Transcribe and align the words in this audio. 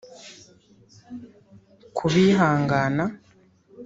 Ku 1.95 2.05
bihangana 2.13 3.03